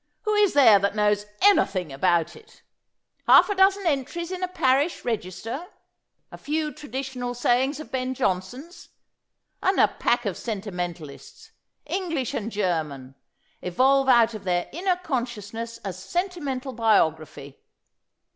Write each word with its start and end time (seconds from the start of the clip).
'Who 0.23 0.33
is 0.33 0.53
there 0.53 0.79
that 0.79 0.95
knows 0.95 1.27
anything 1.43 1.93
about 1.93 2.35
it? 2.35 2.63
Half 3.27 3.49
a 3.51 3.55
dozen 3.55 3.85
entries 3.85 4.31
in 4.31 4.41
a 4.41 4.47
parish 4.47 5.05
register; 5.05 5.67
a 6.31 6.39
few 6.39 6.73
traditional 6.73 7.35
sayings 7.35 7.79
of 7.79 7.91
Ben 7.91 8.15
Jonson's; 8.15 8.89
and 9.61 9.79
a 9.79 9.87
pack 9.87 10.25
of 10.25 10.37
sentimentalists— 10.37 11.51
English 11.85 12.33
and 12.33 12.51
German— 12.51 13.13
evolve 13.61 14.09
out 14.09 14.33
of 14.33 14.43
their 14.43 14.67
inner 14.71 14.95
consciousness 14.95 15.79
a 15.85 15.93
sentimental 15.93 16.73
bio 16.73 17.11
graphy. 17.11 17.57